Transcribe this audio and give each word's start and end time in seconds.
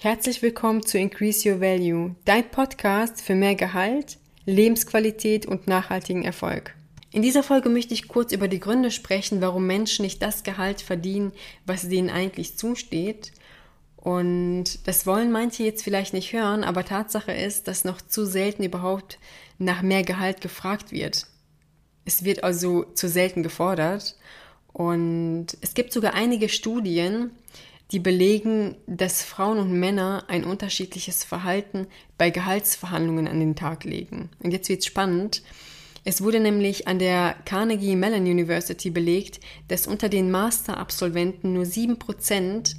Herzlich 0.00 0.42
willkommen 0.42 0.86
zu 0.86 0.96
Increase 0.96 1.50
Your 1.50 1.60
Value, 1.60 2.14
dein 2.24 2.48
Podcast 2.48 3.20
für 3.20 3.34
mehr 3.34 3.56
Gehalt, 3.56 4.18
Lebensqualität 4.46 5.44
und 5.44 5.66
nachhaltigen 5.66 6.22
Erfolg. 6.22 6.76
In 7.10 7.20
dieser 7.22 7.42
Folge 7.42 7.68
möchte 7.68 7.94
ich 7.94 8.06
kurz 8.06 8.30
über 8.30 8.46
die 8.46 8.60
Gründe 8.60 8.92
sprechen, 8.92 9.40
warum 9.40 9.66
Menschen 9.66 10.04
nicht 10.04 10.22
das 10.22 10.44
Gehalt 10.44 10.82
verdienen, 10.82 11.32
was 11.66 11.88
denen 11.88 12.10
eigentlich 12.10 12.56
zusteht. 12.56 13.32
Und 13.96 14.86
das 14.86 15.04
wollen 15.04 15.32
manche 15.32 15.64
jetzt 15.64 15.82
vielleicht 15.82 16.12
nicht 16.12 16.32
hören, 16.32 16.62
aber 16.62 16.84
Tatsache 16.84 17.32
ist, 17.32 17.66
dass 17.66 17.84
noch 17.84 18.00
zu 18.00 18.24
selten 18.24 18.62
überhaupt 18.62 19.18
nach 19.58 19.82
mehr 19.82 20.04
Gehalt 20.04 20.40
gefragt 20.40 20.92
wird. 20.92 21.26
Es 22.04 22.22
wird 22.22 22.44
also 22.44 22.84
zu 22.84 23.08
selten 23.08 23.42
gefordert. 23.42 24.14
Und 24.72 25.58
es 25.60 25.74
gibt 25.74 25.92
sogar 25.92 26.14
einige 26.14 26.48
Studien, 26.48 27.32
die 27.90 27.98
belegen, 27.98 28.76
dass 28.86 29.22
Frauen 29.22 29.58
und 29.58 29.72
Männer 29.72 30.24
ein 30.28 30.44
unterschiedliches 30.44 31.24
Verhalten 31.24 31.86
bei 32.18 32.30
Gehaltsverhandlungen 32.30 33.26
an 33.26 33.40
den 33.40 33.56
Tag 33.56 33.84
legen. 33.84 34.30
Und 34.40 34.52
jetzt 34.52 34.68
wird's 34.68 34.86
spannend. 34.86 35.42
Es 36.04 36.22
wurde 36.22 36.40
nämlich 36.40 36.86
an 36.86 36.98
der 36.98 37.34
Carnegie 37.44 37.96
Mellon 37.96 38.22
University 38.22 38.90
belegt, 38.90 39.40
dass 39.68 39.86
unter 39.86 40.08
den 40.08 40.30
Master-Absolventen 40.30 41.52
nur 41.52 41.64
7%, 41.64 42.76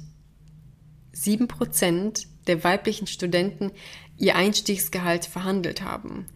7% 1.14 2.26
der 2.46 2.64
weiblichen 2.64 3.06
Studenten 3.06 3.72
ihr 4.16 4.36
Einstiegsgehalt 4.36 5.26
verhandelt 5.26 5.82
haben. 5.82 6.26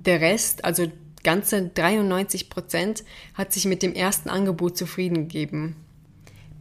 Der 0.00 0.20
Rest, 0.20 0.64
also 0.64 0.90
ganze 1.22 1.56
93% 1.56 3.04
hat 3.34 3.52
sich 3.52 3.64
mit 3.64 3.82
dem 3.82 3.94
ersten 3.94 4.28
Angebot 4.28 4.76
zufrieden 4.76 5.28
gegeben. 5.28 5.83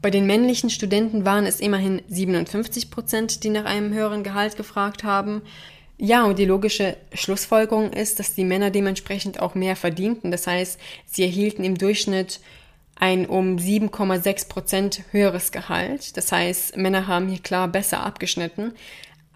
Bei 0.04 0.10
den 0.10 0.26
männlichen 0.26 0.70
Studenten 0.70 1.24
waren 1.24 1.46
es 1.46 1.62
immerhin 1.62 2.02
57 2.10 2.92
Prozent, 2.92 3.46
die 3.46 3.50
nach 3.50 3.64
einem 3.64 3.94
höheren 3.94 4.22
Gehalt 4.22 4.58
gefragt 4.58 5.06
haben. 5.06 5.42
Ja, 5.98 6.26
und 6.26 6.38
die 6.40 6.46
logische 6.46 6.98
Schlussfolgerung 7.14 7.94
ist, 7.94 8.20
dass 8.20 8.36
die 8.36 8.44
Männer 8.44 8.70
dementsprechend 8.70 9.40
auch 9.40 9.56
mehr 9.56 9.78
verdienten. 9.78 10.30
Das 10.30 10.46
heißt, 10.46 10.78
sie 11.06 11.24
erhielten 11.24 11.64
im 11.64 11.78
Durchschnitt 11.78 12.42
ein 12.96 13.26
um 13.26 13.56
7,6 13.56 14.50
Prozent 14.50 15.04
höheres 15.12 15.54
Gehalt. 15.54 16.18
Das 16.18 16.34
heißt, 16.34 16.76
Männer 16.76 17.08
haben 17.08 17.30
hier 17.30 17.40
klar 17.40 17.70
besser 17.70 18.04
abgeschnitten. 18.04 18.74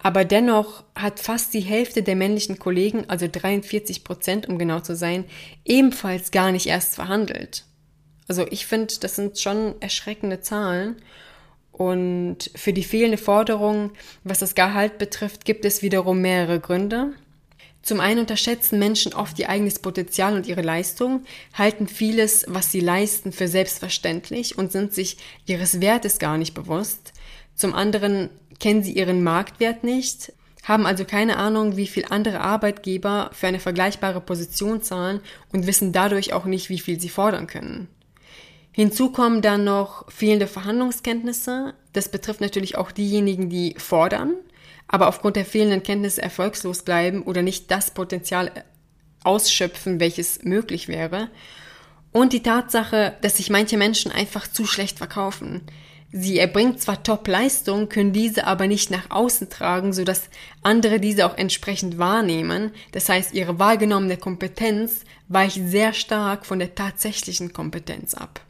Aber 0.02 0.26
dennoch 0.26 0.84
hat 0.94 1.18
fast 1.18 1.54
die 1.54 1.60
Hälfte 1.60 2.02
der 2.02 2.14
männlichen 2.14 2.58
Kollegen, 2.58 3.08
also 3.08 3.26
43 3.26 4.04
Prozent, 4.04 4.46
um 4.50 4.58
genau 4.58 4.80
zu 4.80 4.94
sein, 4.94 5.24
ebenfalls 5.64 6.30
gar 6.30 6.52
nicht 6.52 6.66
erst 6.66 6.94
verhandelt. 6.94 7.64
Also 8.28 8.46
ich 8.50 8.66
finde, 8.66 8.94
das 9.00 9.16
sind 9.16 9.38
schon 9.38 9.74
erschreckende 9.80 10.40
Zahlen. 10.40 10.96
Und 11.72 12.50
für 12.54 12.72
die 12.72 12.84
fehlende 12.84 13.18
Forderung, 13.18 13.92
was 14.24 14.40
das 14.40 14.54
Gehalt 14.54 14.98
betrifft, 14.98 15.44
gibt 15.44 15.64
es 15.64 15.82
wiederum 15.82 16.20
mehrere 16.20 16.60
Gründe. 16.60 17.12
Zum 17.82 18.00
einen 18.00 18.20
unterschätzen 18.20 18.78
Menschen 18.78 19.14
oft 19.14 19.38
ihr 19.38 19.48
eigenes 19.48 19.78
Potenzial 19.78 20.34
und 20.34 20.46
ihre 20.46 20.62
Leistung, 20.62 21.24
halten 21.54 21.86
vieles, 21.86 22.44
was 22.48 22.70
sie 22.70 22.80
leisten, 22.80 23.32
für 23.32 23.48
selbstverständlich 23.48 24.58
und 24.58 24.72
sind 24.72 24.92
sich 24.92 25.16
ihres 25.46 25.80
Wertes 25.80 26.18
gar 26.18 26.36
nicht 26.36 26.52
bewusst. 26.54 27.12
Zum 27.54 27.74
anderen 27.74 28.28
kennen 28.60 28.82
sie 28.82 28.92
ihren 28.92 29.22
Marktwert 29.22 29.84
nicht, 29.84 30.32
haben 30.64 30.84
also 30.84 31.04
keine 31.04 31.36
Ahnung, 31.36 31.76
wie 31.76 31.86
viel 31.86 32.04
andere 32.10 32.40
Arbeitgeber 32.40 33.30
für 33.32 33.46
eine 33.46 33.60
vergleichbare 33.60 34.20
Position 34.20 34.82
zahlen 34.82 35.20
und 35.52 35.66
wissen 35.66 35.92
dadurch 35.92 36.32
auch 36.32 36.44
nicht, 36.44 36.68
wie 36.68 36.80
viel 36.80 37.00
sie 37.00 37.08
fordern 37.08 37.46
können. 37.46 37.88
Hinzu 38.78 39.10
kommen 39.10 39.42
dann 39.42 39.64
noch 39.64 40.08
fehlende 40.08 40.46
Verhandlungskenntnisse. 40.46 41.74
Das 41.94 42.08
betrifft 42.08 42.40
natürlich 42.40 42.78
auch 42.78 42.92
diejenigen, 42.92 43.50
die 43.50 43.74
fordern, 43.76 44.34
aber 44.86 45.08
aufgrund 45.08 45.34
der 45.34 45.44
fehlenden 45.44 45.82
Kenntnisse 45.82 46.22
erfolgslos 46.22 46.82
bleiben 46.82 47.24
oder 47.24 47.42
nicht 47.42 47.72
das 47.72 47.90
Potenzial 47.90 48.52
ausschöpfen, 49.24 49.98
welches 49.98 50.44
möglich 50.44 50.86
wäre. 50.86 51.28
Und 52.12 52.32
die 52.32 52.44
Tatsache, 52.44 53.16
dass 53.20 53.38
sich 53.38 53.50
manche 53.50 53.76
Menschen 53.76 54.12
einfach 54.12 54.46
zu 54.46 54.64
schlecht 54.64 54.98
verkaufen. 54.98 55.62
Sie 56.12 56.38
erbringen 56.38 56.78
zwar 56.78 57.02
Top-Leistung, 57.02 57.88
können 57.88 58.12
diese 58.12 58.46
aber 58.46 58.68
nicht 58.68 58.92
nach 58.92 59.10
außen 59.10 59.50
tragen, 59.50 59.92
sodass 59.92 60.30
andere 60.62 61.00
diese 61.00 61.26
auch 61.26 61.36
entsprechend 61.36 61.98
wahrnehmen. 61.98 62.70
Das 62.92 63.08
heißt, 63.08 63.34
ihre 63.34 63.58
wahrgenommene 63.58 64.18
Kompetenz 64.18 65.00
weicht 65.26 65.58
sehr 65.66 65.94
stark 65.94 66.46
von 66.46 66.60
der 66.60 66.76
tatsächlichen 66.76 67.52
Kompetenz 67.52 68.14
ab. 68.14 68.40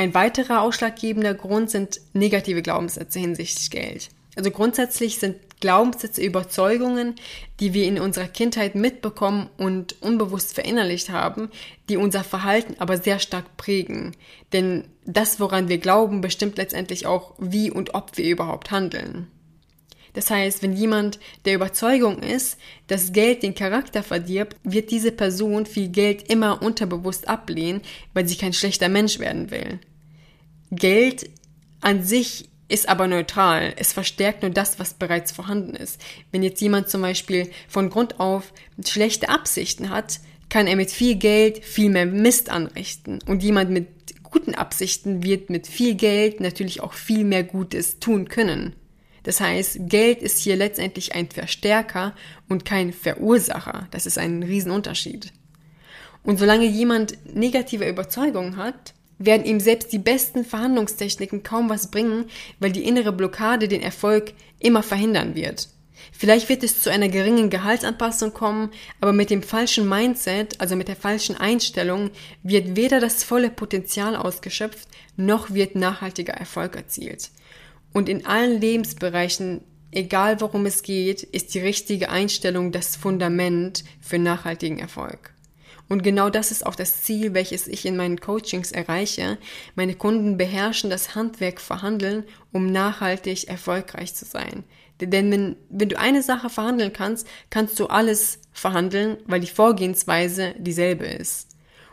Ein 0.00 0.14
weiterer 0.14 0.62
ausschlaggebender 0.62 1.34
Grund 1.34 1.68
sind 1.68 2.00
negative 2.14 2.62
Glaubenssätze 2.62 3.18
hinsichtlich 3.18 3.70
Geld. 3.70 4.08
Also 4.34 4.50
grundsätzlich 4.50 5.18
sind 5.18 5.36
Glaubenssätze 5.60 6.22
Überzeugungen, 6.22 7.16
die 7.60 7.74
wir 7.74 7.84
in 7.84 8.00
unserer 8.00 8.28
Kindheit 8.28 8.74
mitbekommen 8.74 9.50
und 9.58 10.00
unbewusst 10.00 10.54
verinnerlicht 10.54 11.10
haben, 11.10 11.50
die 11.90 11.98
unser 11.98 12.24
Verhalten 12.24 12.76
aber 12.78 12.96
sehr 12.96 13.18
stark 13.18 13.58
prägen. 13.58 14.16
Denn 14.54 14.84
das, 15.04 15.38
woran 15.38 15.68
wir 15.68 15.76
glauben, 15.76 16.22
bestimmt 16.22 16.56
letztendlich 16.56 17.04
auch, 17.04 17.34
wie 17.36 17.70
und 17.70 17.92
ob 17.92 18.16
wir 18.16 18.24
überhaupt 18.24 18.70
handeln. 18.70 19.26
Das 20.14 20.30
heißt, 20.30 20.62
wenn 20.62 20.72
jemand 20.72 21.20
der 21.44 21.54
Überzeugung 21.54 22.20
ist, 22.22 22.58
dass 22.86 23.12
Geld 23.12 23.42
den 23.42 23.54
Charakter 23.54 24.02
verdirbt, 24.02 24.56
wird 24.64 24.90
diese 24.90 25.12
Person 25.12 25.66
viel 25.66 25.88
Geld 25.88 26.32
immer 26.32 26.62
unterbewusst 26.62 27.28
ablehnen, 27.28 27.82
weil 28.14 28.26
sie 28.26 28.36
kein 28.36 28.54
schlechter 28.54 28.88
Mensch 28.88 29.18
werden 29.18 29.50
will. 29.50 29.78
Geld 30.70 31.28
an 31.80 32.04
sich 32.04 32.48
ist 32.68 32.88
aber 32.88 33.08
neutral. 33.08 33.74
Es 33.76 33.92
verstärkt 33.92 34.42
nur 34.42 34.50
das, 34.50 34.78
was 34.78 34.94
bereits 34.94 35.32
vorhanden 35.32 35.74
ist. 35.74 36.00
Wenn 36.30 36.42
jetzt 36.42 36.60
jemand 36.60 36.88
zum 36.88 37.02
Beispiel 37.02 37.50
von 37.68 37.90
Grund 37.90 38.20
auf 38.20 38.52
schlechte 38.86 39.28
Absichten 39.28 39.90
hat, 39.90 40.20
kann 40.48 40.66
er 40.66 40.76
mit 40.76 40.90
viel 40.90 41.16
Geld 41.16 41.64
viel 41.64 41.90
mehr 41.90 42.06
Mist 42.06 42.48
anrichten. 42.50 43.20
Und 43.26 43.42
jemand 43.42 43.70
mit 43.70 43.88
guten 44.22 44.54
Absichten 44.54 45.22
wird 45.22 45.50
mit 45.50 45.66
viel 45.66 45.94
Geld 45.94 46.40
natürlich 46.40 46.80
auch 46.80 46.92
viel 46.92 47.24
mehr 47.24 47.44
Gutes 47.44 47.98
tun 47.98 48.28
können. 48.28 48.74
Das 49.24 49.40
heißt, 49.40 49.80
Geld 49.82 50.22
ist 50.22 50.38
hier 50.38 50.56
letztendlich 50.56 51.14
ein 51.14 51.28
Verstärker 51.28 52.14
und 52.48 52.64
kein 52.64 52.92
Verursacher. 52.92 53.88
Das 53.90 54.06
ist 54.06 54.18
ein 54.18 54.42
Riesenunterschied. 54.42 55.32
Und 56.22 56.38
solange 56.38 56.66
jemand 56.66 57.18
negative 57.34 57.88
Überzeugungen 57.88 58.56
hat, 58.56 58.94
werden 59.20 59.44
ihm 59.44 59.60
selbst 59.60 59.92
die 59.92 59.98
besten 59.98 60.44
Verhandlungstechniken 60.44 61.44
kaum 61.44 61.68
was 61.68 61.90
bringen, 61.90 62.24
weil 62.58 62.72
die 62.72 62.84
innere 62.84 63.12
Blockade 63.12 63.68
den 63.68 63.82
Erfolg 63.82 64.32
immer 64.58 64.82
verhindern 64.82 65.36
wird. 65.36 65.68
Vielleicht 66.12 66.48
wird 66.48 66.64
es 66.64 66.82
zu 66.82 66.90
einer 66.90 67.08
geringen 67.08 67.50
Gehaltsanpassung 67.50 68.32
kommen, 68.32 68.70
aber 69.00 69.12
mit 69.12 69.30
dem 69.30 69.42
falschen 69.42 69.88
Mindset, 69.88 70.60
also 70.60 70.74
mit 70.74 70.88
der 70.88 70.96
falschen 70.96 71.36
Einstellung, 71.36 72.10
wird 72.42 72.76
weder 72.76 73.00
das 73.00 73.22
volle 73.22 73.50
Potenzial 73.50 74.16
ausgeschöpft, 74.16 74.88
noch 75.16 75.50
wird 75.52 75.76
nachhaltiger 75.76 76.34
Erfolg 76.34 76.74
erzielt. 76.74 77.30
Und 77.92 78.08
in 78.08 78.24
allen 78.24 78.60
Lebensbereichen, 78.60 79.60
egal 79.90 80.40
worum 80.40 80.64
es 80.64 80.82
geht, 80.82 81.22
ist 81.22 81.54
die 81.54 81.60
richtige 81.60 82.08
Einstellung 82.08 82.72
das 82.72 82.96
Fundament 82.96 83.84
für 84.00 84.18
nachhaltigen 84.18 84.78
Erfolg. 84.78 85.34
Und 85.90 86.04
genau 86.04 86.30
das 86.30 86.52
ist 86.52 86.64
auch 86.64 86.76
das 86.76 87.02
Ziel, 87.02 87.34
welches 87.34 87.66
ich 87.66 87.84
in 87.84 87.96
meinen 87.96 88.20
Coachings 88.20 88.70
erreiche. 88.70 89.38
Meine 89.74 89.96
Kunden 89.96 90.36
beherrschen 90.36 90.88
das 90.88 91.16
Handwerk 91.16 91.60
verhandeln, 91.60 92.22
um 92.52 92.66
nachhaltig 92.66 93.48
erfolgreich 93.48 94.14
zu 94.14 94.24
sein. 94.24 94.62
Denn 95.00 95.32
wenn, 95.32 95.56
wenn 95.68 95.88
du 95.88 95.98
eine 95.98 96.22
Sache 96.22 96.48
verhandeln 96.48 96.92
kannst, 96.92 97.26
kannst 97.50 97.80
du 97.80 97.86
alles 97.86 98.38
verhandeln, 98.52 99.16
weil 99.26 99.40
die 99.40 99.48
Vorgehensweise 99.48 100.54
dieselbe 100.58 101.06
ist. 101.06 101.48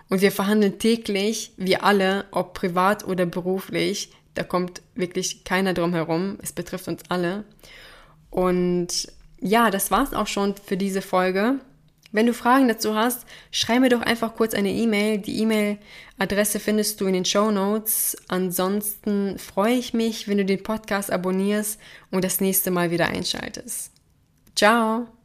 Und 0.10 0.22
wir 0.22 0.32
verhandeln 0.32 0.78
täglich, 0.78 1.54
wir 1.58 1.84
alle, 1.84 2.26
ob 2.30 2.54
privat 2.54 3.04
oder 3.04 3.26
beruflich. 3.26 4.12
Da 4.36 4.44
kommt 4.44 4.84
wirklich 4.94 5.44
keiner 5.44 5.74
drum 5.74 5.96
herum. 5.96 6.38
Es 6.44 6.54
betrifft 6.54 6.88
uns 6.88 7.02
alle. 7.10 7.46
Und 8.30 9.12
ja, 9.40 9.72
das 9.72 9.90
war's 9.90 10.14
auch 10.14 10.28
schon 10.28 10.54
für 10.56 10.78
diese 10.78 11.02
Folge. 11.02 11.60
Wenn 12.12 12.26
du 12.26 12.34
Fragen 12.34 12.68
dazu 12.68 12.96
hast, 12.96 13.26
schreib 13.52 13.82
mir 13.82 13.90
doch 13.90 14.02
einfach 14.02 14.36
kurz 14.36 14.54
eine 14.54 14.72
E-Mail. 14.72 15.18
Die 15.18 15.42
E-Mail-Adresse 15.42 16.60
findest 16.60 17.02
du 17.02 17.06
in 17.06 17.14
den 17.14 17.26
Show 17.26 17.52
Notes. 17.52 18.18
Ansonsten 18.28 19.38
freue 19.38 19.76
ich 19.76 19.94
mich, 19.94 20.28
wenn 20.28 20.38
du 20.38 20.46
den 20.46 20.64
Podcast 20.64 21.12
abonnierst 21.12 21.80
und 22.12 22.24
das 22.24 22.42
nächste 22.42 22.72
Mal 22.72 22.92
wieder 22.92 23.08
einschaltest. 23.08 23.92
Ciao! 24.56 25.17